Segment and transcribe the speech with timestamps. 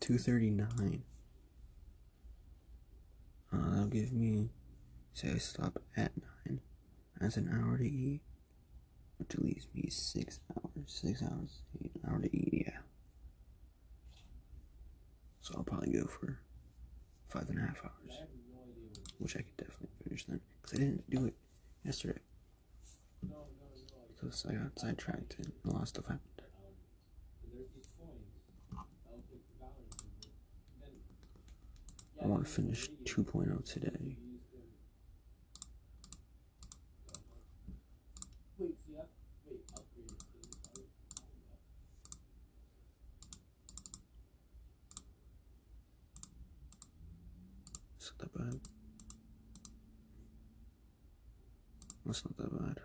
[0.00, 1.02] Two thirty nine.
[3.50, 4.50] Uh, that'll give me.
[5.14, 6.12] Say I stop at
[6.46, 6.60] nine.
[7.18, 8.20] That's an hour to eat,
[9.16, 10.84] which leaves me six hours.
[10.86, 12.64] Six hours, eight, an hour to eat.
[12.66, 12.78] Yeah.
[15.40, 16.38] So I'll probably go for
[17.28, 18.18] five and a half hours,
[19.18, 21.34] which I could definitely finish then, because I didn't do it
[21.84, 22.20] yesterday
[24.20, 26.22] because I got sidetracked and of stuff happened.
[32.22, 34.16] I want to finish 2.0 today.
[47.96, 48.60] It's not that bad.
[52.04, 52.80] That's not that bad.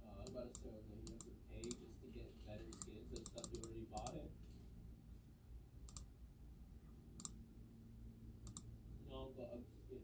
[0.00, 2.08] Uh, I was about to say, I was like, you have to pay just to
[2.14, 4.30] get better skins and stuff you already bought it.
[9.10, 10.02] No, but I'm just kidding.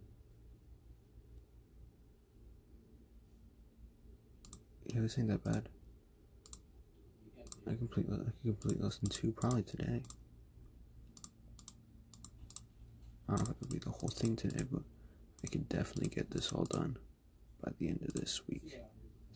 [5.01, 5.68] Yeah, this ain't that bad.
[7.66, 10.02] I complete I can complete lesson two probably today.
[13.28, 14.82] I don't know if I can complete the whole thing today, but
[15.44, 16.96] I can definitely get this all done
[17.62, 18.80] by the end of this week.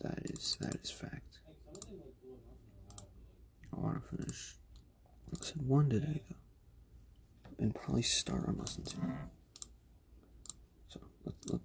[0.01, 1.39] That is that is fact.
[3.71, 4.55] I want to finish
[5.31, 8.97] lesson one today though, and probably start on lesson two.
[10.87, 11.61] So let, let,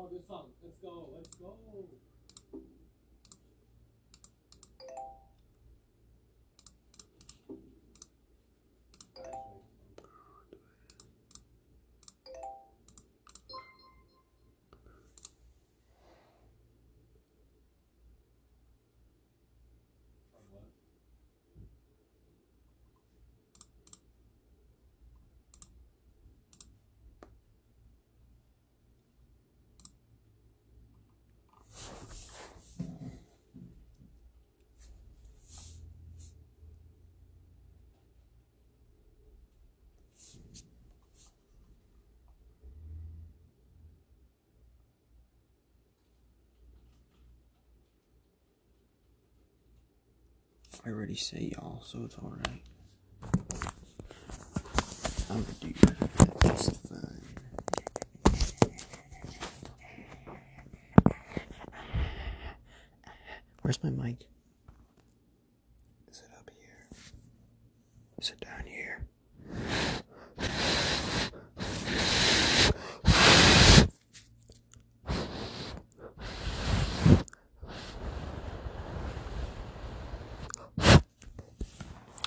[0.00, 0.24] Oh, good
[0.80, 1.06] song.
[1.12, 2.07] Let's go.
[50.88, 52.62] I already say y'all, so it's alright.
[55.28, 55.76] I'm a dude.
[56.40, 57.20] That's fine.
[63.60, 64.24] Where's my mic?
[66.10, 66.86] Is it up here?
[68.22, 69.04] Is it down here?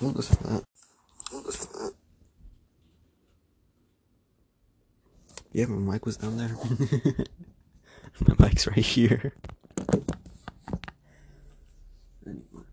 [0.02, 0.64] Don't listen to that.
[1.30, 1.94] Don't listen to that.
[5.62, 6.50] Yeah, my mic was down there.
[8.28, 9.32] my mic's right here.
[12.26, 12.66] Anyway.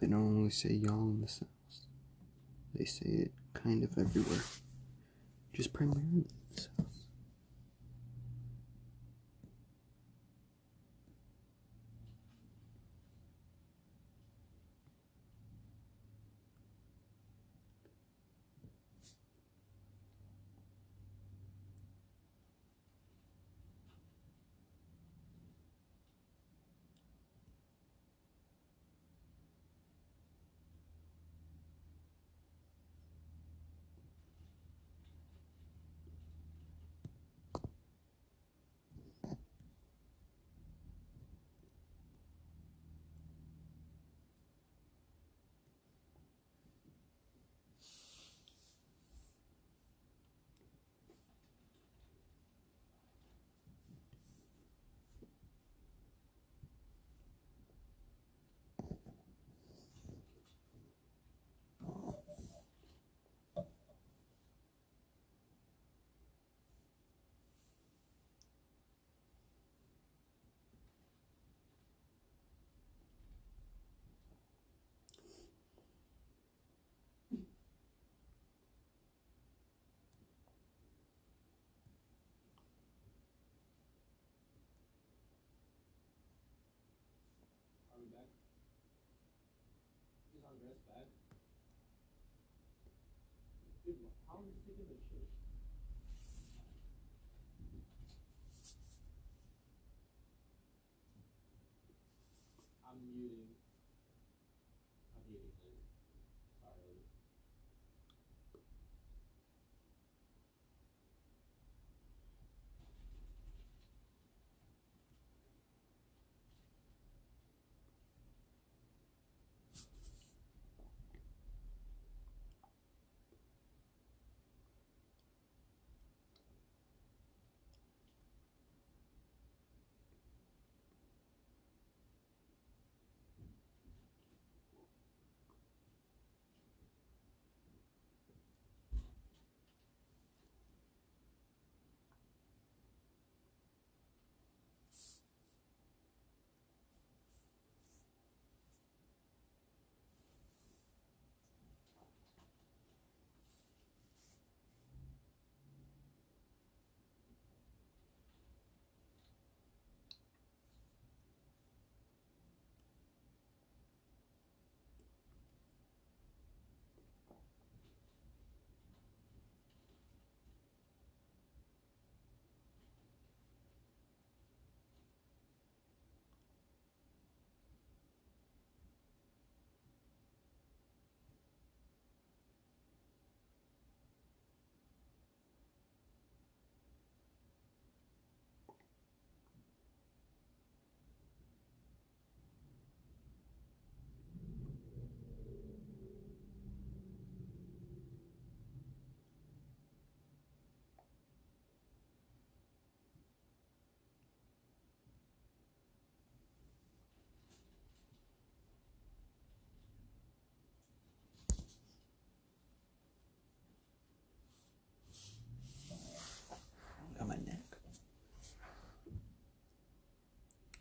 [0.00, 1.46] They don't only say y'all in the South.
[2.74, 4.42] They say it kind of everywhere.
[5.52, 6.26] Just primarily in
[6.56, 6.60] the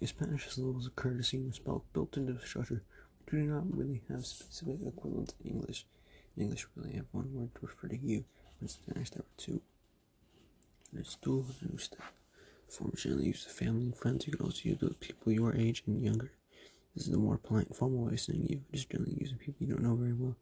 [0.08, 2.84] Spanish has levels of courtesy and respect built into the structure,
[3.26, 5.86] but do not really have specific equivalents in English.
[6.38, 8.24] In English, we really have one word to refer to you,
[8.62, 9.62] in Spanish, there are two.
[10.92, 12.00] There's tú and usted.
[12.68, 14.28] Form generally used to family and friends.
[14.28, 16.32] You can also use with people your age and younger.
[16.94, 18.62] This is the more polite and formal way of saying you.
[18.72, 20.36] It is generally used with people you don't know very well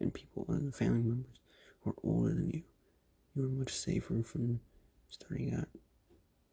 [0.00, 1.38] and people than family members
[1.80, 2.62] who are older than you.
[3.34, 4.60] You are much safer from
[5.08, 5.68] starting out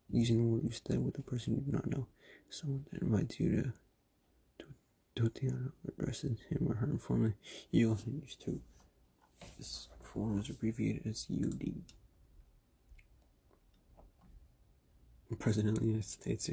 [0.10, 2.08] using the word usted with a person you do not know.
[2.50, 3.72] Someone that invites you
[4.60, 4.66] to
[5.16, 7.34] to Tutiana addresses him or her informally.
[7.72, 8.60] You also use to.
[9.58, 11.84] This form is abbreviated as UD.
[15.38, 16.50] President of the United States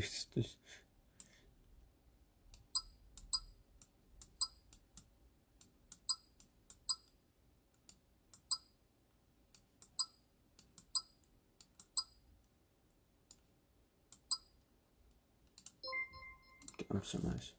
[17.03, 17.53] is so nice.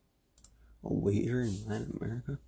[0.84, 2.39] A waiter in Latin America?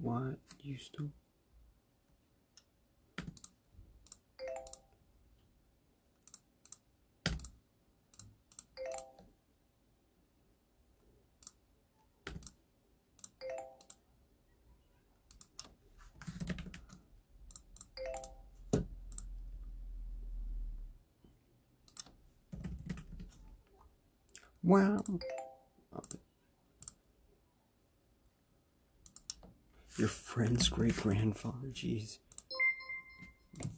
[0.00, 1.10] What used to?
[24.62, 25.04] Wow.
[25.08, 25.28] Okay.
[29.98, 32.18] Your friend's great grandfather, jeez.
[33.62, 33.68] I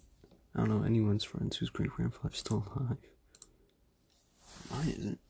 [0.60, 2.96] don't know anyone's friends whose great grandfather's still alive.
[4.70, 5.20] Mine isn't.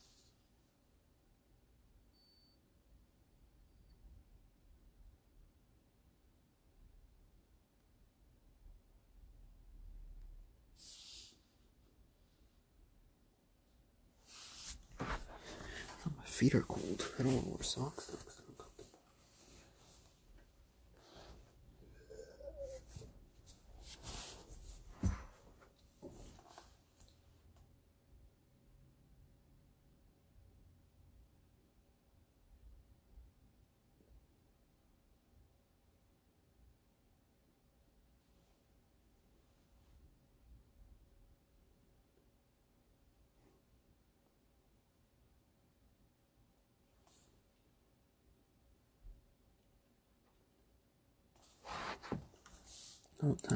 [15.00, 17.04] Oh, my feet are cold.
[17.18, 18.12] I don't want to wear socks.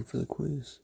[0.00, 0.80] Time for the quiz.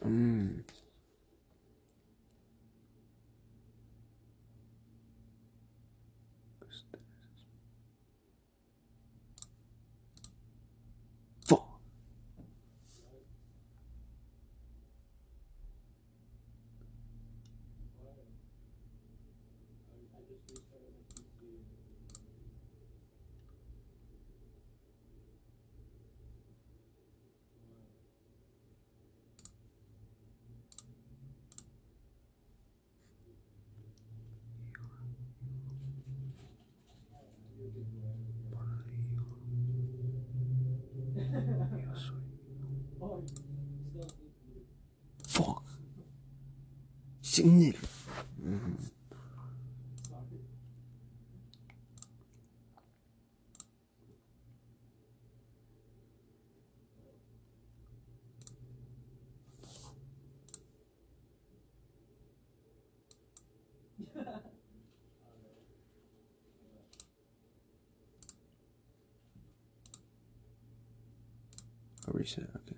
[0.00, 0.64] 嗯。
[43.00, 43.22] Oh,
[47.22, 47.72] still Fuck.
[48.40, 48.90] Mhm.
[64.14, 64.40] soccer.
[72.08, 72.44] I reset.
[72.54, 72.76] Okay.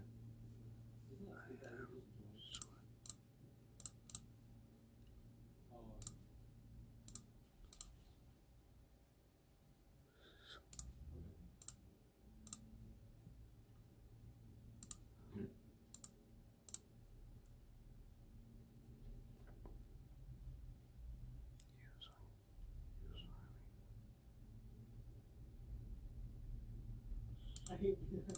[27.70, 28.22] I hate you.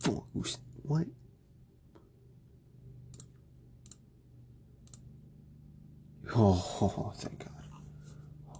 [0.00, 0.24] Fuck.
[0.32, 1.06] who's- What?
[6.80, 7.64] Oh, thank God.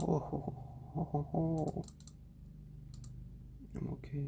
[0.00, 0.54] Oh,
[0.96, 1.84] oh, oh, oh.
[3.76, 4.25] I'm okay.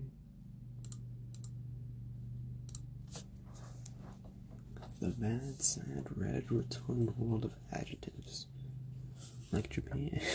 [5.00, 8.46] The bad, sad, red, rotund world of adjectives.
[9.52, 10.20] Like Japan.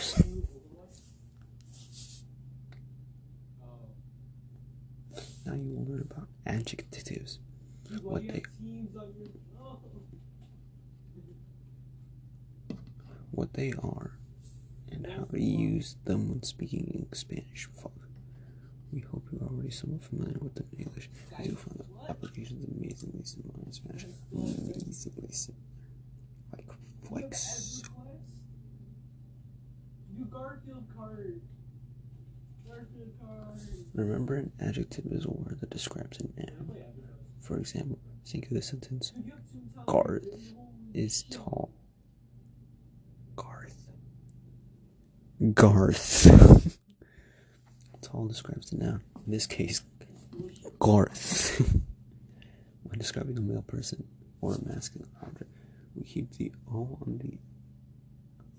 [3.62, 5.20] Oh.
[5.46, 7.38] now you will learn about adjectives.
[7.88, 9.28] Dude, why What you they- have teams on your
[9.60, 9.78] oh.
[13.30, 14.12] what they are,
[14.92, 17.68] and how to use them when speaking in Spanish.
[17.74, 17.92] Fuck.
[18.92, 21.10] We hope you're already somewhat familiar with them in English.
[21.42, 24.06] Do find the applications amazingly similar in Spanish.
[24.32, 25.62] Amazingly similar.
[26.52, 26.66] Like,
[27.02, 27.82] You?
[30.16, 30.26] You
[30.94, 31.40] card.
[33.94, 36.70] Remember, an adjective is a word that describes a noun.
[37.40, 39.32] For example, think of the sentence you
[39.86, 40.26] Garth
[40.94, 41.70] is tall.
[43.36, 43.84] Garth.
[45.54, 46.78] Garth.
[48.02, 49.02] tall describes the noun.
[49.26, 49.82] In this case,
[50.78, 51.60] Garth.
[52.82, 54.04] when describing a male person
[54.40, 55.50] or a masculine object,
[55.94, 57.38] we keep the O on the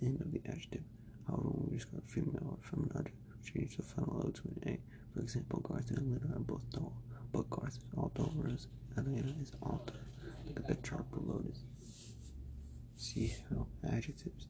[0.05, 0.83] end of the adjective.
[1.27, 4.61] However, when we describe female or feminine object, we change the final O to an
[4.73, 4.79] A.
[5.13, 6.93] For example, Garth and Elena are both tall,
[7.31, 8.67] but Garth is alto, whereas
[8.97, 9.93] Elena is alto.
[10.45, 11.63] Look at the chart below this.
[12.99, 14.47] See how adjectives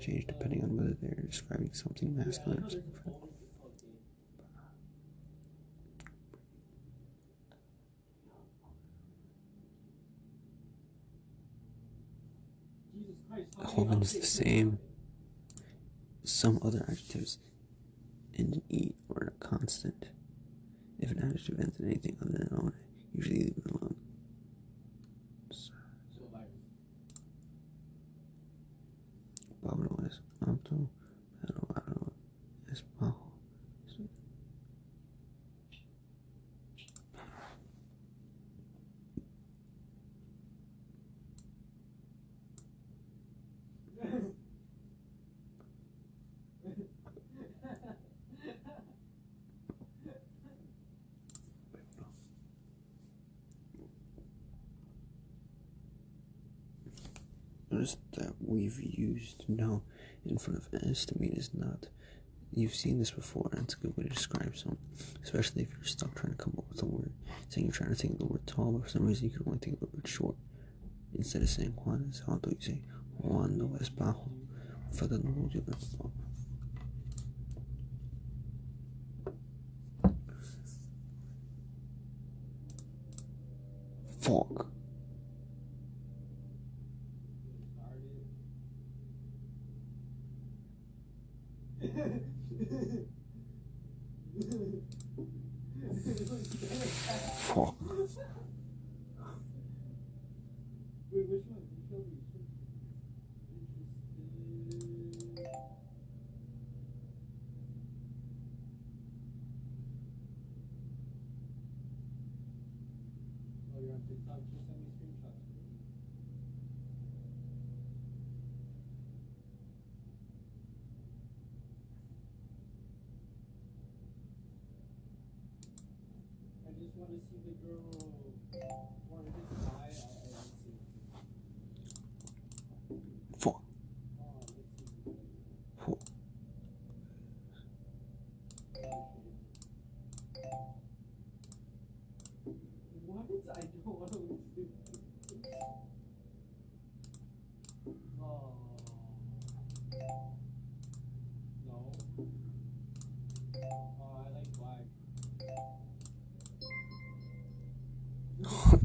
[0.00, 3.28] change depending on whether they're describing something masculine or something feminine.
[13.30, 14.78] Many Holman is the same.
[16.24, 17.38] Some other adjectives
[18.38, 20.06] end in E or in a constant.
[20.98, 22.72] If an adjective ends in anything other than on,
[23.14, 23.96] usually leave it alone.
[25.50, 25.72] So,
[29.70, 30.90] Pablo es alto,
[31.40, 32.12] pero Álvaro
[32.72, 33.30] es bajo.
[58.12, 59.82] That we've used no
[60.26, 61.86] in front of s to mean is not.
[62.52, 64.78] You've seen this before, and it's a good way to describe something,
[65.22, 67.12] especially if you're stuck trying to come up with a word.
[67.48, 69.44] Saying you're trying to think of the word tall, but for some reason you can
[69.46, 70.34] only think of the word short.
[71.14, 72.82] Instead of saying Juan es alto, you say
[73.18, 74.28] Juan no es bajo.
[74.92, 76.10] No mucho, pero bajo.
[84.18, 84.79] Fuck.
[97.52, 97.89] Fuck.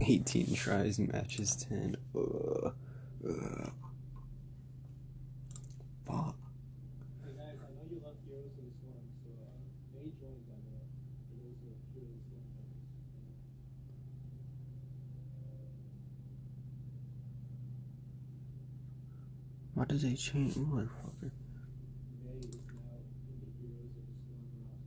[0.07, 1.95] 18 tries matches 10.
[2.15, 2.73] Ugh.
[3.27, 3.71] Ugh.
[6.05, 6.35] Fuck.
[7.23, 9.57] Hey guys, I know you love Heroes of the Storm, so uh,
[9.95, 10.85] Mei joined by the way.
[11.25, 13.33] For those who are Heroes of the Storm fans.
[19.73, 21.31] Why does they change, motherfucker?
[22.21, 23.09] Mei is now in
[23.41, 24.85] the Heroes of the Storm roster.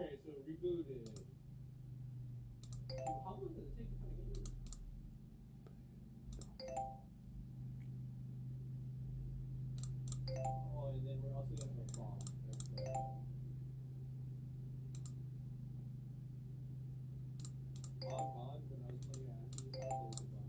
[0.00, 1.12] Okay, so rebooted.
[2.88, 4.48] How long does it take to find a game?
[10.74, 12.16] Oh, and then we're also gonna have a fall.
[12.48, 12.80] That's the.
[18.06, 20.48] On God, when I was playing Active, I was a God.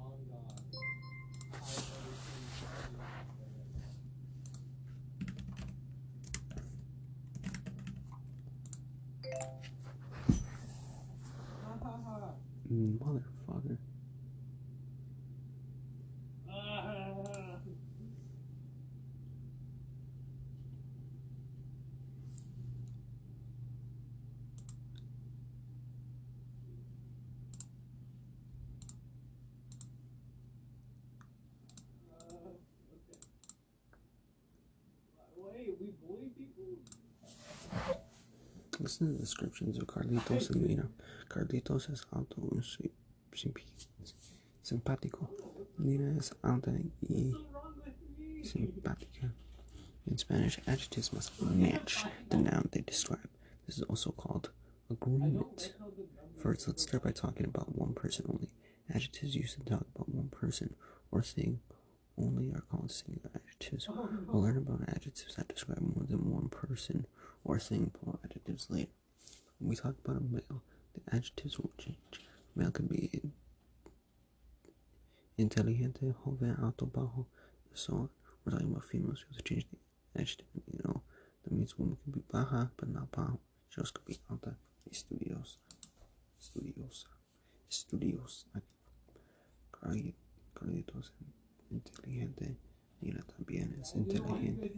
[0.00, 0.56] On God.
[1.52, 3.92] I've never seen something like that.
[11.64, 12.34] Ha ha ha.
[12.72, 13.76] Motherfucker.
[16.48, 16.52] Ah.
[16.52, 17.22] Uh,
[32.94, 33.18] okay.
[35.36, 36.41] Wait, we bully people?
[38.80, 40.88] Listen to the descriptions of Carlitos and Lina.
[41.28, 42.60] Carlitos es alto y
[43.34, 43.54] sim-
[44.62, 45.28] simpático.
[45.78, 48.42] Lina es alta y What's wrong with me?
[48.44, 49.30] simpática.
[50.06, 53.28] In Spanish, adjectives must match the noun they describe.
[53.66, 54.50] This is also called
[54.90, 55.34] agreement.
[55.36, 58.50] like how the numbers First, let's start by talking about one person only.
[58.92, 60.74] Adjectives used to talk about one person
[61.12, 61.60] or thing
[62.18, 63.31] only are called singular
[63.62, 63.88] adjectives.
[64.28, 67.06] We'll learn about adjectives that describe more than one person
[67.44, 68.90] or thing, plural adjectives later.
[69.58, 70.62] When we talk about a male,
[70.94, 71.96] the adjectives will change.
[72.56, 73.22] Male can be
[75.38, 77.26] inteligente, joven, alto, bajo,
[77.68, 78.08] and so on.
[78.44, 81.02] We're talking about females, we have to change the adjective, you know.
[81.44, 83.38] That means woman can be baja, but not bajo.
[83.78, 84.54] Also could be alta,
[84.90, 85.56] estudiosa,
[86.40, 87.06] estudiosa,
[87.70, 88.44] estudiosa.
[89.72, 90.14] Carli-
[90.54, 91.10] Carlitos
[91.74, 92.71] es
[93.02, 94.72] inteligente, Nina también es inteligente.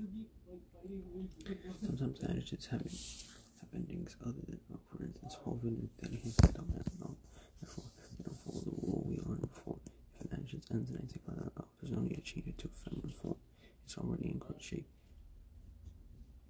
[1.47, 4.81] like, Sometimes adjectives have, have endings other than oh, no.
[4.91, 7.17] For instance, joven, inteligente don't have no.
[7.61, 7.85] Therefore,
[8.19, 9.79] they don't follow the rule we learned before.
[10.15, 12.91] If an adjective ends in anything other than no, there's to change it to a
[12.91, 13.37] feminine form.
[13.85, 14.89] It's already in good shape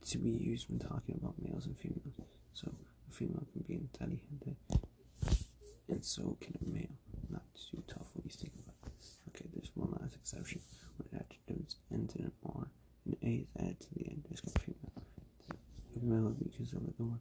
[0.07, 2.15] to be used when talking about males and females.
[2.53, 2.71] So,
[3.09, 4.57] a female can be inteligente,
[5.89, 6.99] and so can a male.
[7.31, 8.74] Not too tough when you think about it.
[9.35, 10.61] Okay, there's one last exception.
[10.97, 12.69] When adjectives end in an R,
[13.05, 14.93] and A is added to the end, a female.
[15.95, 17.19] The male would be conservador,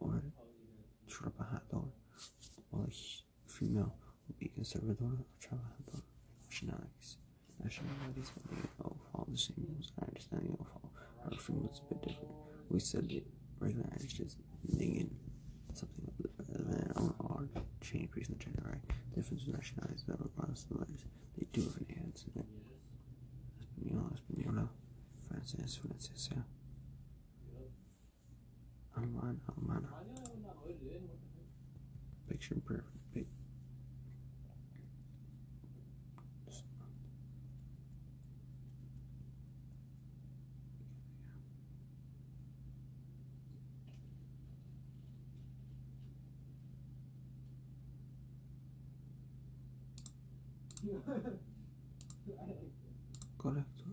[0.00, 0.22] or
[1.08, 1.88] trabajador,
[2.70, 3.94] while a female
[4.28, 6.02] would be conservador or trabajador.
[6.48, 7.16] Nationalities.
[7.62, 8.32] Nationalities
[8.82, 9.92] all follow the same rules.
[10.00, 10.90] I understand they all follow.
[11.24, 12.34] Our females a bit different.
[12.68, 13.24] We said that
[13.60, 14.36] regular adjectives
[14.70, 15.10] ending in
[15.74, 16.04] something
[16.96, 17.48] or are
[17.80, 18.96] change based on gender, right?
[19.14, 21.04] Difference with nationalities that regardless of the letters,
[21.36, 22.46] they do have an ants in it.
[23.60, 24.68] Español, española,
[25.28, 26.44] francés, francesa,
[28.96, 29.88] Alemán, alemana.
[29.88, 31.02] Picture I the only one not loaded in?
[31.08, 32.28] What the heck?
[32.28, 33.00] Picture perfect.
[52.24, 52.72] Pic- I like this.
[53.38, 53.86] Correcto.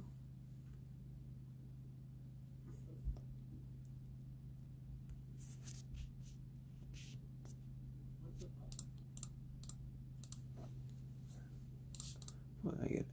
[8.23, 8.69] What's the fuck?
[12.63, 13.07] Well, I get it.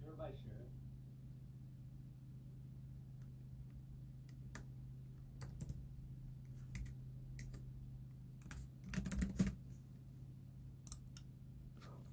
[0.00, 0.68] You ever buy sheriff?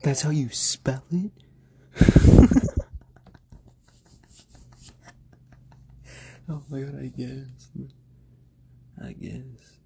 [0.06, 1.32] That's how you spell it?
[6.48, 7.70] Oh my god, I guess.
[9.04, 9.80] I guess.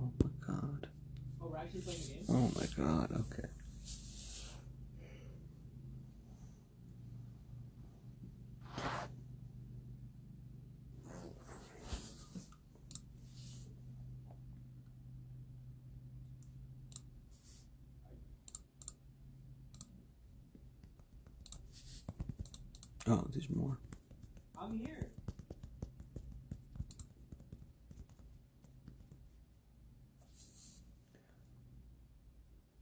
[0.00, 0.88] Oh my god.
[1.42, 2.24] Oh, we're actually playing a game?
[2.30, 3.48] Oh my god, okay.
[23.08, 23.76] Oh, there's more.
[24.58, 25.08] I'm here.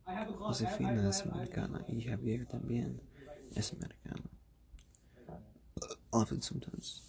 [0.07, 0.39] I have a clock.
[0.39, 3.01] I- I- Josefina es americana y Javier también
[3.55, 4.25] es americano.
[6.13, 7.03] Often, sometimes,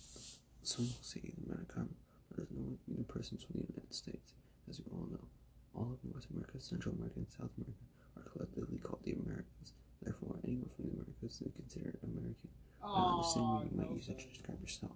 [0.61, 1.89] some will say Americano,
[2.29, 4.35] but doesn't always mean person from the United States.
[4.69, 5.27] As you all know,
[5.73, 7.83] all of North America, Central America, and South America
[8.15, 9.73] are collectively called the Americas.
[10.03, 12.49] Therefore, anyone from the Americas is considered American.
[12.79, 14.91] Not the same way you might no use it to describe yourself.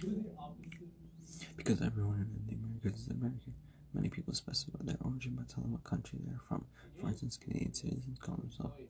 [0.00, 1.56] Who's the opposite?
[1.56, 3.54] Because everyone in the Americas is American.
[3.92, 4.96] Many people specify their
[5.28, 6.64] origin by telling what country they are from.
[7.00, 8.80] For instance, Canadian citizens call themselves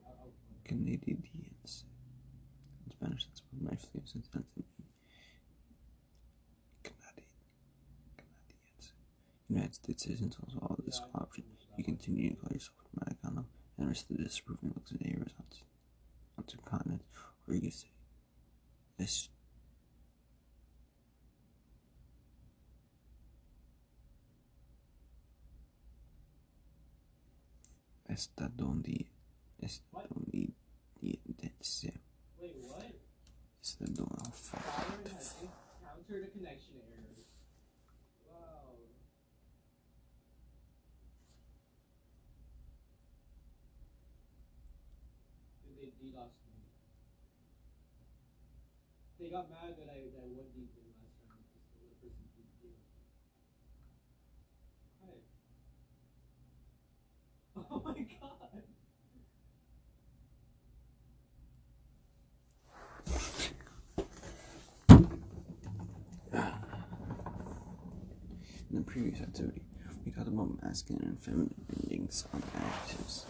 [0.64, 1.84] Canadians.
[2.86, 4.24] In Spanish, that's what my flames and.
[4.30, 4.64] Canadian.
[8.16, 8.92] Canadians.
[9.48, 11.44] United States citizens also have this option.
[11.76, 13.46] You continue to call yourself Americano
[13.78, 15.64] and risk the disapproving looks of neighbors onto,
[16.36, 17.04] onto continents,
[17.46, 17.90] or you can say,
[18.98, 19.28] this.
[28.10, 29.06] Estadouni,
[29.62, 30.54] estadounidense.
[32.40, 32.90] Wait, what?
[33.62, 34.64] Estadoun, oh fuck.
[34.64, 37.14] Byron has encountered a connection error.
[38.26, 38.74] Wow.
[45.62, 46.54] Did they DDoS me?
[49.20, 50.82] They got mad that I that one deep in
[51.30, 52.74] last because the other person did DDoS me.
[54.98, 55.22] Hi.
[57.70, 58.66] Oh my god.
[68.70, 69.62] In the previous activity,
[70.04, 73.24] we talked about masculine and feminine endings on adjectives.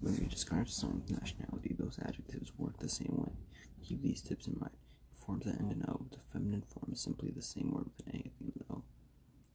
[0.00, 3.32] When we describe someone's nationality, those adjectives work the same way.
[3.86, 4.72] Keep these tips in mind.
[5.24, 8.20] Forms that end in O, the feminine form is simply the same word with an
[8.20, 8.82] A the O.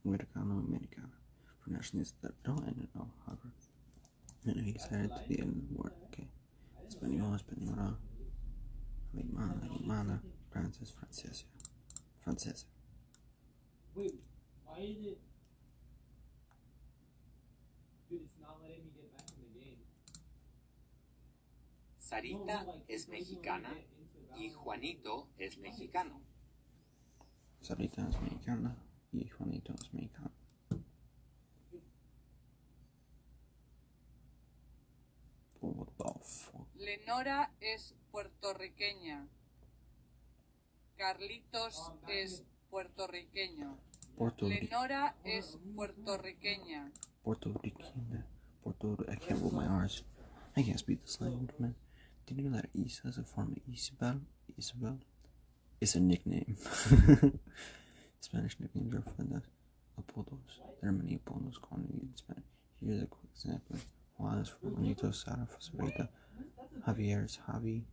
[0.05, 1.11] Americano, Americana.
[1.59, 3.51] For nationalities that don't end in O, however,
[4.45, 5.93] an A is added to the end the word.
[6.05, 6.27] Okay.
[6.87, 7.97] Español, española,
[9.13, 11.45] alemán, alemana, francés, francesa,
[12.23, 12.65] francesa.
[13.95, 14.13] Wait,
[14.65, 15.19] why is it?
[18.09, 19.79] Dude, it's not letting me get back in the game.
[21.99, 23.69] Sarita no, like, es mexicana
[24.37, 24.51] y.
[24.51, 26.21] Juanito es mexicano.
[27.61, 28.75] Sarita es mexicana
[29.11, 30.31] y Juanito es mexicano.
[35.61, 36.67] What the fuck?
[36.75, 39.27] Lenora es puertorriqueña.
[40.95, 43.77] Carlitos es puertorriqueño.
[44.15, 44.47] Puerto.
[44.47, 46.91] Lenora es puertorriqueña.
[47.23, 48.25] Puerto Rican.
[48.61, 50.03] Puerto I can't roll my R's.
[50.55, 51.75] I can't speak this language, man.
[52.25, 54.19] Did you know that Isa is a form of Isabel?
[54.57, 54.97] Isabel?
[55.79, 56.57] It's a nickname.
[58.19, 59.41] Spanish nicknames are for the
[60.01, 60.59] apodos.
[60.81, 62.45] There are many apodos called in Spanish.
[62.83, 63.77] Here's a quick example.
[64.17, 66.07] Juan is for Juanito, Sara for Sarita,
[66.87, 67.83] Javier is Javi?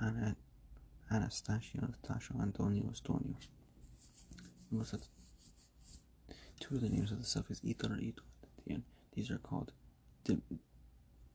[0.00, 0.34] Ana,
[1.10, 3.34] Anastasio, Natasha, Antonio, Estonio.
[4.70, 5.06] What's that?
[6.60, 8.84] Two of the names of the suffix ito or ito at the end.
[9.14, 9.72] These are called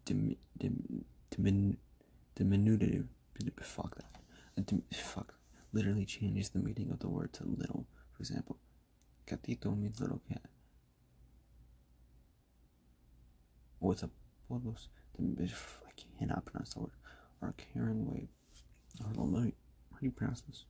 [0.06, 1.78] dim, dim, dim, dimin,
[2.36, 3.08] diminutive.
[3.62, 4.22] Fuck that.
[4.58, 5.34] A dim, fuck.
[5.74, 7.86] Literally changes the meaning of the word to little.
[8.14, 8.58] For example,
[9.28, 10.42] gatito means little cat.
[13.80, 14.10] With a
[14.48, 14.88] polos,
[15.20, 16.92] I cannot pronounce the word.
[17.42, 18.30] Or way.
[19.04, 19.54] Hold on, let me.
[19.92, 20.66] How do you pronounce this?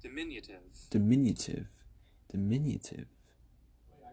[0.00, 0.60] Diminutive.
[0.90, 1.66] Diminutive.
[2.34, 3.06] Diminutive.
[4.04, 4.10] I.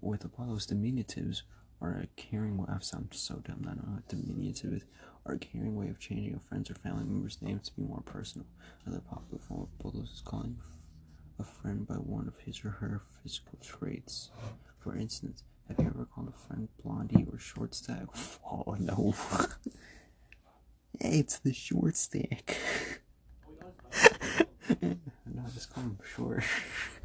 [0.00, 1.42] With Apollo's diminutives
[1.82, 2.64] are a caring way.
[2.70, 3.66] I sound so dumb.
[3.66, 4.84] I don't know what diminutive is.
[5.26, 8.00] Are a caring way of changing a friend's or family member's name to be more
[8.00, 8.46] personal.
[8.86, 10.56] Another popular form of Apollo's is calling
[11.38, 14.30] a friend by one of his or her physical traits.
[14.78, 18.06] For instance, have you ever called a friend blondie or short stack?
[18.42, 19.14] Oh no.
[20.98, 22.56] hey, it's the short stack.
[25.42, 26.44] No, just call him short.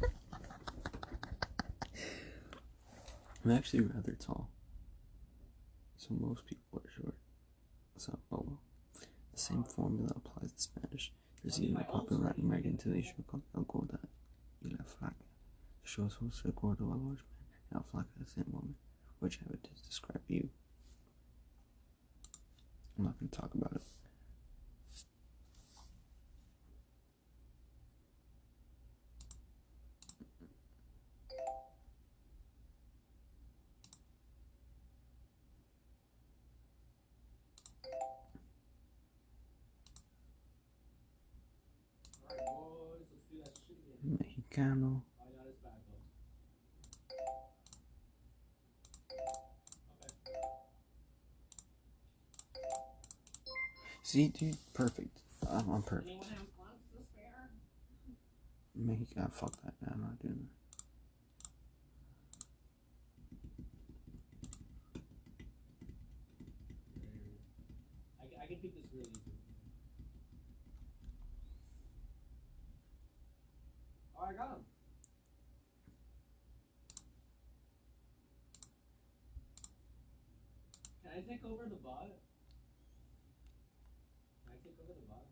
[3.44, 4.50] I'm actually rather tall.
[5.96, 7.14] So most people are short.
[7.96, 8.60] So, oh well.
[9.32, 11.12] The same formula applies to Spanish.
[11.42, 13.98] There's even a popular Latin American TV show called El Gorda
[14.64, 15.14] y la Flaca.
[15.82, 18.74] The show's host is Gordo a large man, and El Flaca a thin woman,
[19.20, 20.48] which would just describe you.
[22.98, 23.82] I'm not going to talk about it.
[42.28, 43.60] Alright, boys, let's
[44.02, 44.80] do that shit again.
[44.80, 45.02] Mexicano.
[45.20, 46.00] I got his back up.
[50.02, 50.40] Okay.
[54.02, 55.20] See, dude, perfect.
[55.50, 56.08] I'm, I'm perfect.
[56.08, 57.50] Anyone have plans to spare?
[58.74, 59.20] Mexico.
[59.22, 59.74] Uh, fuck that.
[59.92, 60.52] I'm not doing that.
[68.22, 69.32] I, can- I can keep this really easy.
[74.18, 74.64] Oh, I got him.
[81.02, 82.08] Can I take over the bot?
[84.44, 85.22] Can I take over the bot?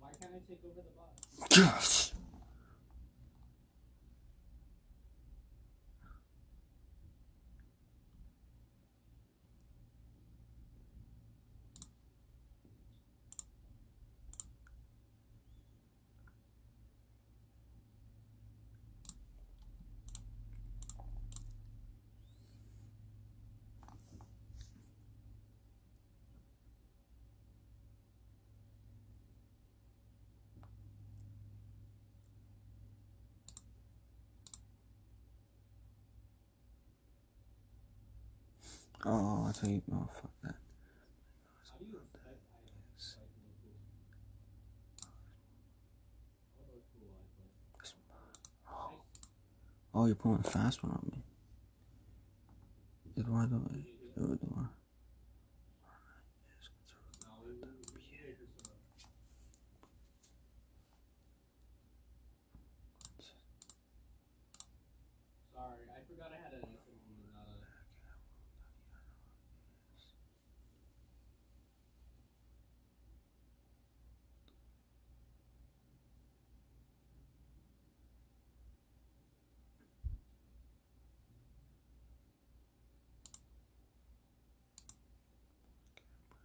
[0.00, 1.56] Why can't I take over the bot?
[1.56, 2.12] Yes.
[39.06, 40.54] Oh, I tell you, oh fuck that.
[49.94, 51.22] Oh, you're pulling a fast one on me.
[53.18, 53.60] Eduardo,
[54.16, 54.38] Eduardo.
[54.46, 54.68] No,
[57.44, 59.10] we, we, we should wait for some.
[65.54, 67.56] Sorry, I forgot I had an SMG, not a.
[67.58, 68.16] I like that.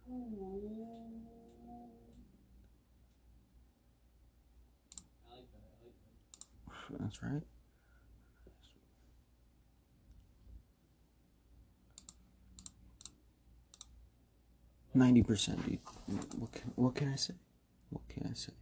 [0.00, 0.03] like that.
[7.00, 7.42] That's right.
[14.94, 15.80] Ninety percent, dude.
[16.38, 17.34] What can, what can I say?
[17.90, 18.52] What can I say?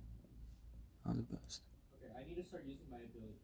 [1.06, 1.60] I'm the best.
[2.02, 3.36] Okay, I need to start using my abilities.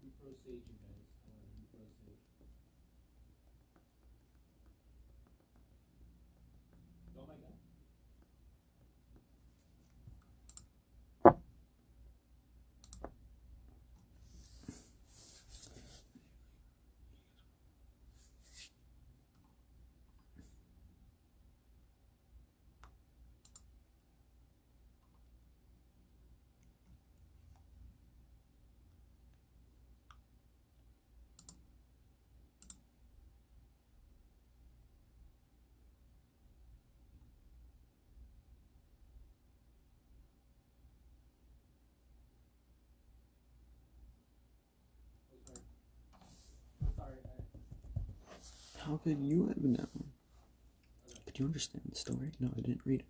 [0.00, 1.10] Be pro sage, you guys.
[1.26, 2.22] I want to be pro sage.
[7.18, 7.56] Oh my god.
[45.26, 45.60] Oh, sorry.
[46.82, 47.18] I'm sorry.
[47.24, 47.28] I,
[48.86, 50.12] How could you have known?
[51.26, 52.32] Could you understand the story?
[52.38, 53.06] No, I didn't read it.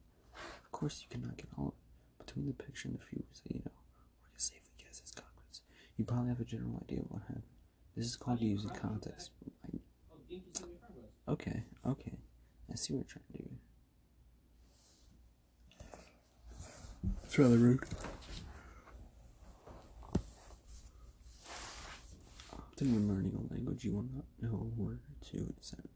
[0.65, 2.27] Of course, you cannot get all of it.
[2.27, 5.13] Between the picture and the few words that you know, or you safely guess his
[5.97, 7.43] you probably have a general idea of what happened.
[7.97, 9.31] This is called using context.
[11.29, 12.13] Okay, okay.
[12.71, 13.49] I see what you're trying to do.
[17.25, 17.85] It's rather rude.
[22.85, 25.88] When learning a language, you will not know a word or two in a sentence.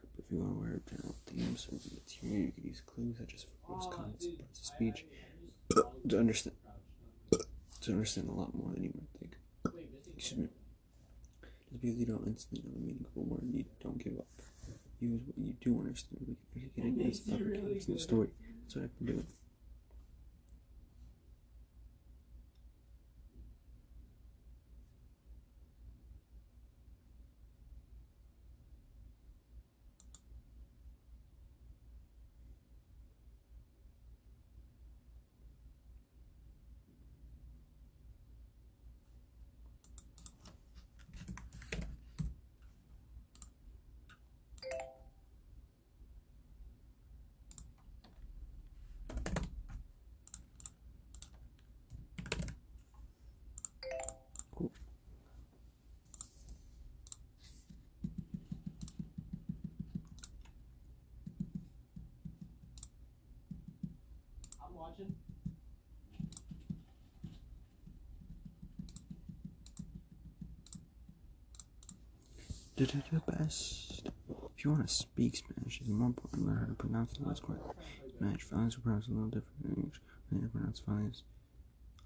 [0.00, 3.16] But if you are aware of general themes or the material, you can use clues
[3.18, 5.06] such as verbs, concepts, parts of speech
[6.08, 6.56] to understand
[7.82, 9.36] to understand a lot more than you might think.
[10.16, 10.48] Excuse me.
[11.70, 14.26] Just because you don't instantly know the meaning of a word, you don't give up.
[15.00, 16.36] Use what you do understand.
[16.54, 18.28] We can get characters in the story.
[18.62, 19.26] That's what I've been doing.
[72.74, 74.08] Do do do best.
[74.56, 77.24] If you want to speak Spanish, it's more important to learn how to pronounce the
[77.24, 77.74] words correctly.
[78.16, 80.00] Spanish phonics are pronounced a little different in English.
[80.30, 81.22] When you pronounce phonics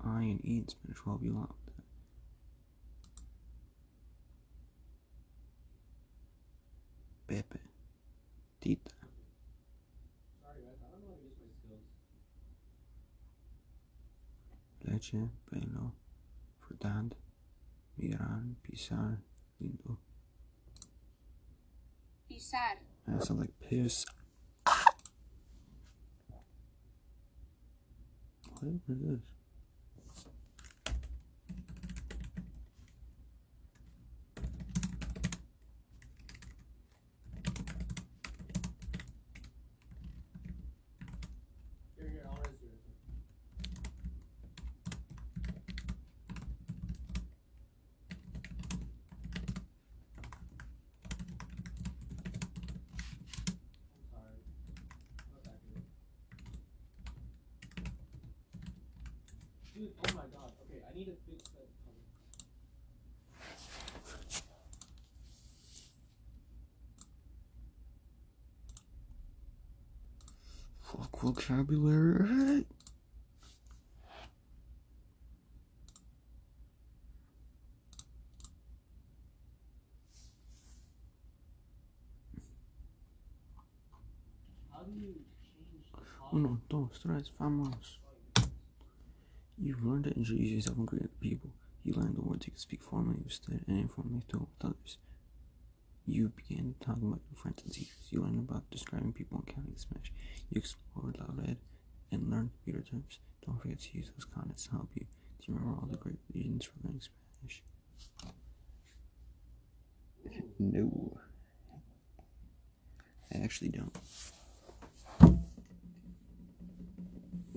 [0.04, 1.76] I and E in Spanish will help you a lot with
[7.28, 7.44] that.
[7.48, 7.60] Pepe.
[8.60, 8.94] Tita.
[14.84, 15.28] Leche.
[15.50, 15.92] Pelo.
[16.68, 17.14] Verdad.
[17.98, 18.42] Mirar.
[18.62, 19.18] Pisar.
[19.62, 19.96] Lindo.
[22.36, 22.76] Pisar.
[23.08, 24.04] I sound like piss.
[28.60, 29.20] What is this?
[41.96, 42.84] Here, here, I'll raise yours.
[53.96, 54.40] I'm sorry.
[55.32, 55.84] Not that good.
[59.74, 60.52] Dude, oh my god.
[60.62, 62.02] Okay, I need to fix that color.
[70.80, 71.12] Fuck
[71.46, 72.66] vocabulary.
[86.32, 87.98] Uno, dos, tres, vamos.
[89.58, 91.50] You've learned to introduce yourself and greet people.
[91.84, 94.98] You learned the words you can speak formally students and informally too with others.
[96.08, 98.08] You began talking about your friends and teachers.
[98.10, 100.12] You learned about describing people and counting in Spanish.
[100.50, 101.56] You explored, read,
[102.12, 103.18] and learned computer terms.
[103.44, 105.04] Don't forget to use those contents to help you.
[105.40, 107.62] Do you remember all the great reasons for learning Spanish?
[110.58, 111.18] No.
[113.34, 113.96] I actually don't.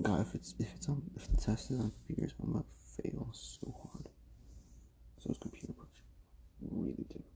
[0.02, 2.64] God, if it's if it's on if the test is on computers, I'm gonna
[3.02, 4.08] fail so hard.
[5.18, 6.00] So those computer books
[6.60, 7.29] really difficult.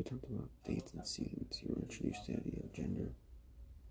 [0.00, 1.60] We talked about dates and seasons.
[1.60, 3.10] You were introduced to the idea of gender.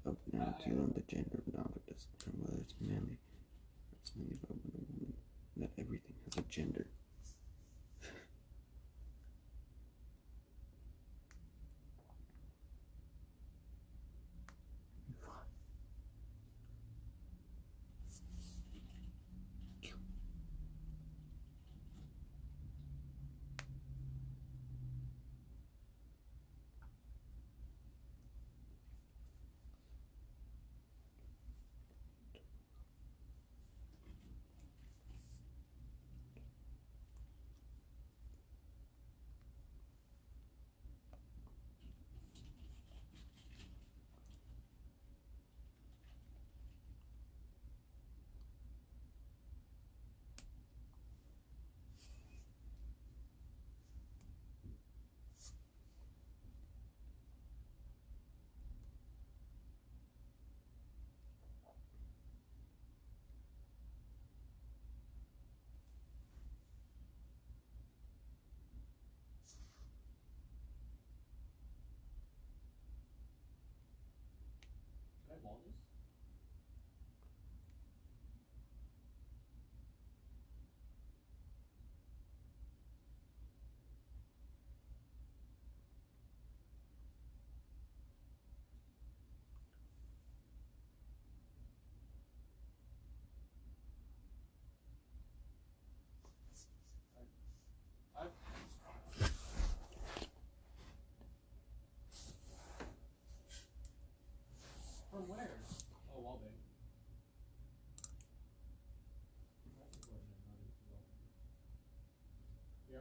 [0.08, 3.98] Up now, you learn the gender of an object as determined whether it's manly or
[4.02, 5.14] it's a woman,
[5.58, 6.88] that everything has a gender.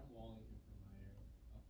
[0.08, 1.28] i walling him from my area.
[1.52, 1.60] Oh.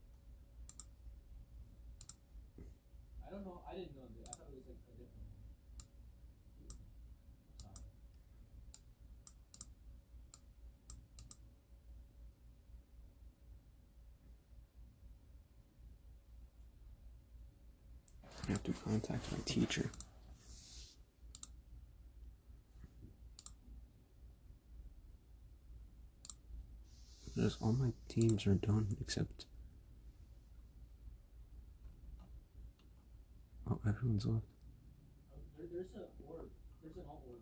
[3.27, 3.61] I don't know.
[3.69, 4.29] I didn't know that.
[4.29, 5.35] I thought it was like a different one.
[18.47, 19.91] I have to contact my teacher.
[27.49, 29.47] Because all my teams are done except.
[33.71, 34.45] Oh, everyone's left.
[35.57, 36.45] There, there's a orb.
[36.83, 37.39] There's an ult orb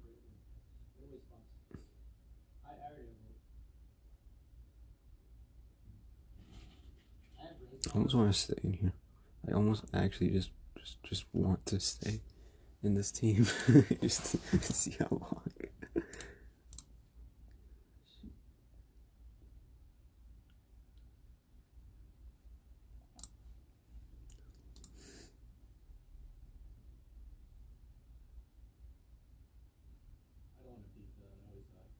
[1.10, 1.50] right spots.
[2.64, 3.08] I, I already
[7.38, 7.50] have
[7.92, 8.92] I almost want to stay in here.
[9.48, 12.20] I almost actually just just just want to stay
[12.84, 13.44] in this team
[14.00, 15.42] just to see how long.
[30.58, 31.90] I don't want to beat the noise side.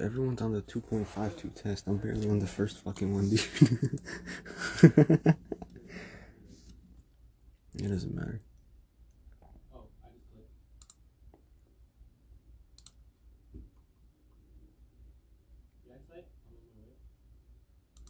[0.00, 1.86] Dude, everyone's on the 2.52 test.
[1.86, 3.40] I'm barely on the first fucking one, dude.
[7.74, 8.40] it doesn't matter.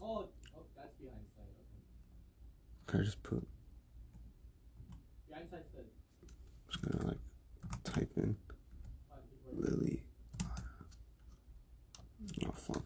[0.03, 0.29] Oh,
[2.93, 3.21] I just?
[3.21, 3.47] I'm put?
[5.29, 5.35] The
[6.69, 7.19] just gonna like
[7.85, 8.37] type in.
[9.53, 10.03] Lily.
[12.47, 12.83] Oh fuck.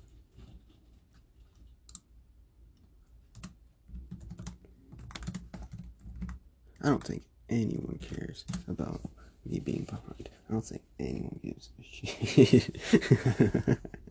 [6.85, 9.01] I don't think anyone cares about
[9.47, 10.28] me being behind.
[10.49, 13.78] I don't think anyone gives a shit.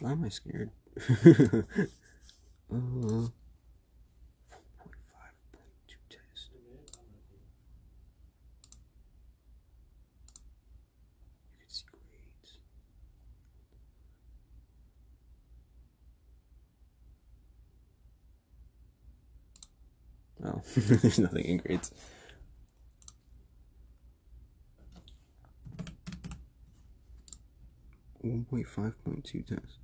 [0.00, 0.70] Why am I scared?
[0.98, 1.02] uh,
[2.72, 3.28] 4.5.2
[6.08, 6.50] test.
[6.54, 6.60] You
[11.58, 12.58] can see grades.
[20.42, 20.62] Oh,
[21.02, 21.90] there's nothing in grades.
[28.22, 29.78] One point five point two test.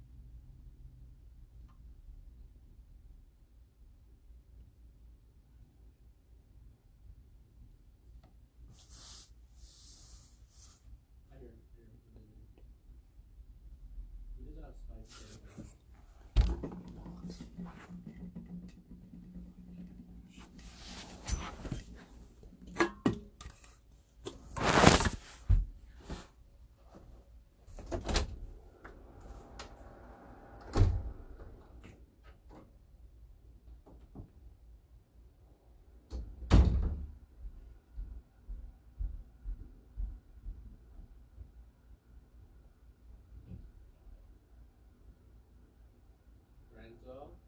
[47.07, 47.46] conclusão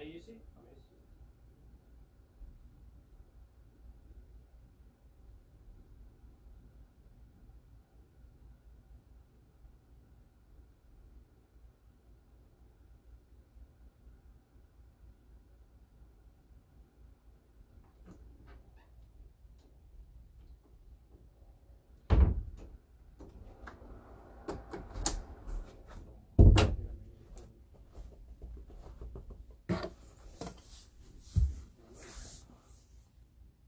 [0.00, 0.80] Amazing, amazing.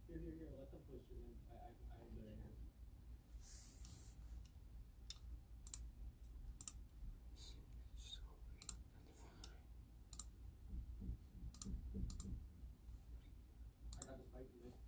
[0.08, 1.32] Here, here, here, let them push you in.
[1.50, 2.36] I, I, I'm there.
[14.00, 14.78] I got the spike in this.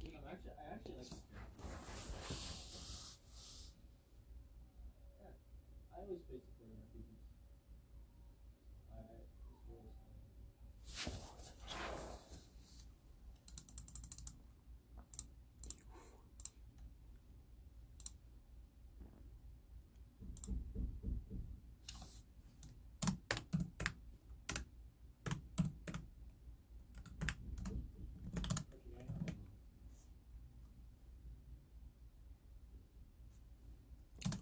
[0.00, 1.44] You know, I'm actually, I actually like this game.
[5.20, 5.28] Yeah,
[5.92, 7.20] I always pay support in RPGs.
[8.90, 9.16] I, I,
[9.50, 10.16] this world is fun.
[28.72, 29.20] Okay, I know.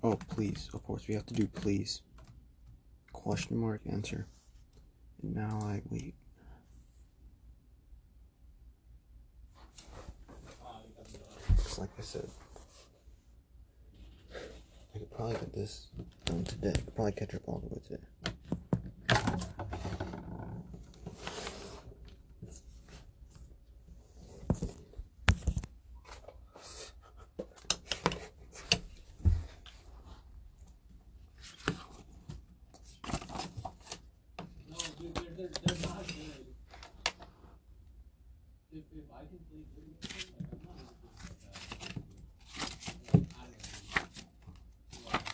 [0.09, 0.71] Oh, please.
[0.73, 2.01] Of course, we have to do please.
[3.13, 4.27] Question mark answer.
[5.23, 6.15] And now I wait.
[11.57, 12.29] Just like I said.
[14.95, 15.89] I could probably get this
[16.25, 16.71] done today.
[16.71, 18.03] I could probably catch up all the way today.
[34.71, 36.47] No, dude, they're, they're, they're not good.
[38.73, 41.59] If, if I can play good against them, like, I'm not even good like that.
[43.15, 45.11] Like, I don't know.
[45.11, 45.25] Like,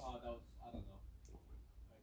[0.00, 1.00] Oh, that was, I don't know.
[1.92, 2.02] Like,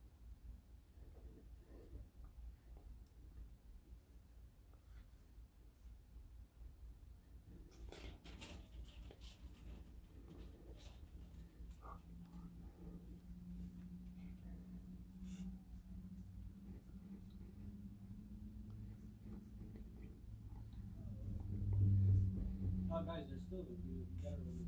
[22.91, 24.64] Oh, guys, there's still, you, you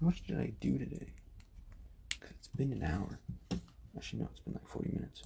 [0.00, 1.12] How much did I do today?
[2.20, 3.18] 'Cause it's been an hour.
[3.96, 5.22] Actually, no, it's been like 40 minutes.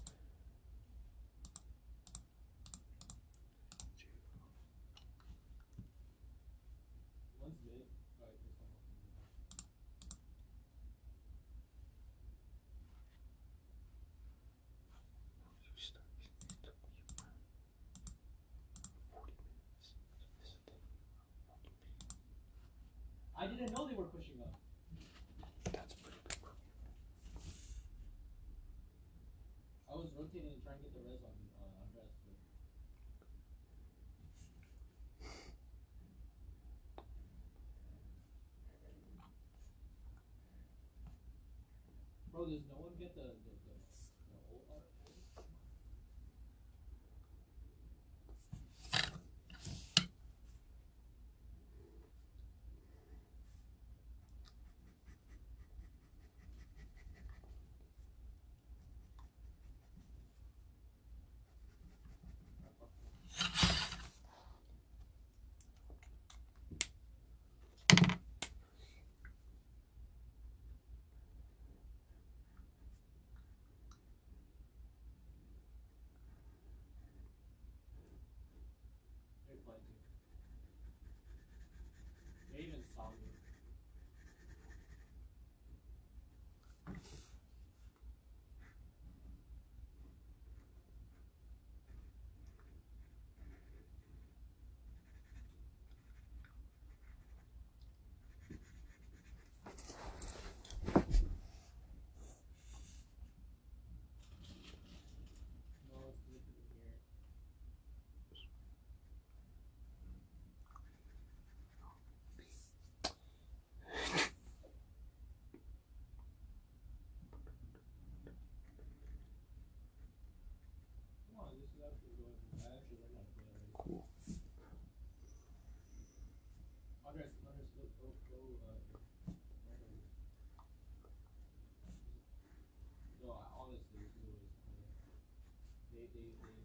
[136.03, 136.62] They they they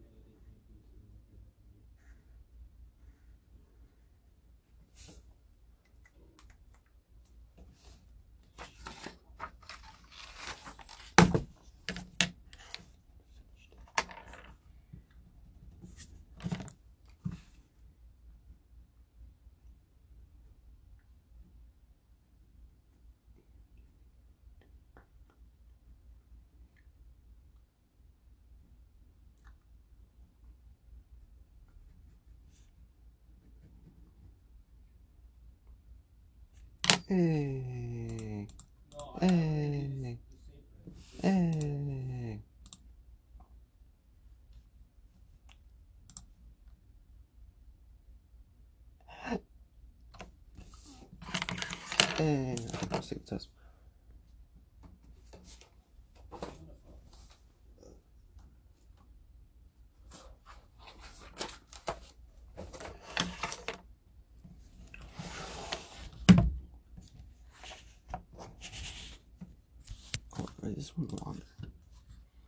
[37.10, 38.46] Hey,
[38.94, 39.57] No,
[70.98, 71.42] 1.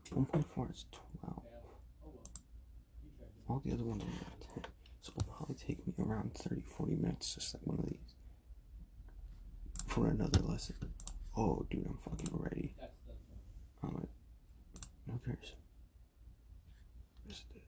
[0.09, 0.85] 1.4 is
[1.21, 1.43] 12.
[3.47, 4.71] All the other ones are 10.
[5.01, 8.15] So it'll probably take me around 30, 40 minutes to set one of these
[9.87, 10.75] for another lesson.
[11.37, 12.73] Oh, dude, I'm fucking ready.
[13.83, 14.09] I'm like,
[15.07, 15.53] no cares.
[17.27, 17.61] Just did.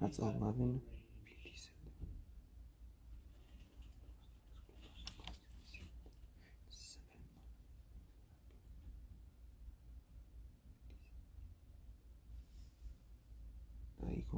[0.00, 0.80] That's 11.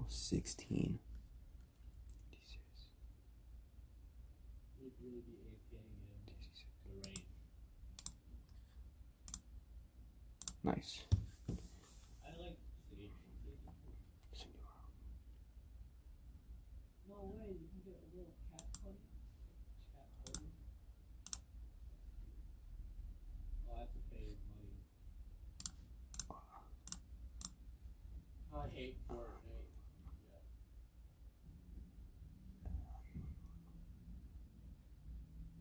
[0.09, 0.99] 16.
[4.81, 7.25] Would really be AFKing in the range.
[10.63, 10.93] Nice.
[12.25, 12.59] I like
[12.91, 13.11] Sage.
[13.45, 13.59] Sage
[14.33, 14.75] is cool.
[17.09, 19.07] No way, you can get a little cat buddy.
[19.95, 20.51] Cat buddy.
[23.69, 24.75] Oh, I have to pay money.
[28.55, 29.71] I hate Fortnite.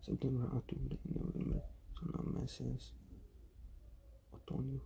[0.00, 1.62] Septiembre, octubre y noviembre
[1.94, 2.94] son los meses
[4.32, 4.80] otoño.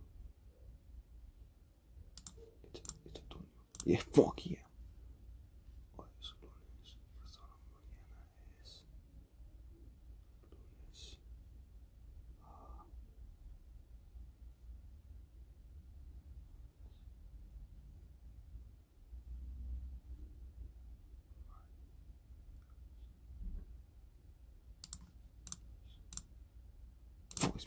[2.63, 3.49] It's, it's otoño.
[3.85, 4.66] Yeah, fuck yeah.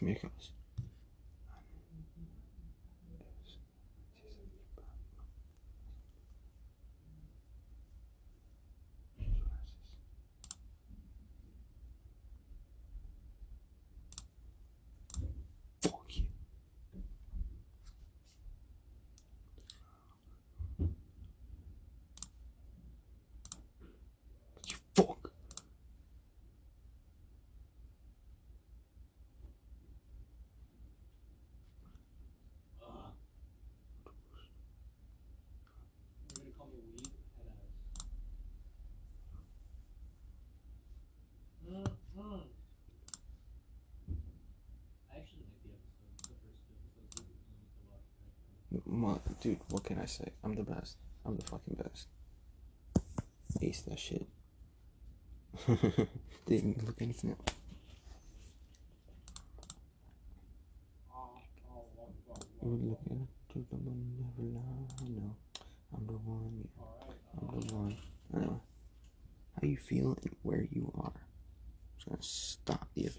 [0.00, 0.52] Oh, es miércoles.
[15.82, 16.26] Fuck you.
[24.68, 25.30] You fuck.
[32.82, 33.12] Ugh.
[36.28, 37.08] You're gonna call me weed?
[37.38, 37.76] Head ass.
[42.18, 42.36] Uh-huh.
[45.10, 46.28] I actually like the episode.
[46.28, 48.10] The first two episodes we wanted to watch
[49.00, 50.28] Ma- dude, what can I say?
[50.44, 50.96] I'm the best.
[51.24, 52.06] I'm the fucking best.
[53.62, 54.26] Ace that shit.
[56.46, 57.50] Didn't look anything up.
[62.62, 64.86] You would look at to the one never lie.
[65.08, 65.34] No,
[65.96, 66.68] I'm the one.
[67.40, 67.96] I'm the one.
[68.36, 68.60] Anyway,
[69.54, 70.18] how you feeling?
[70.42, 71.12] where you are.
[71.14, 73.18] I'm just gonna stop the episode.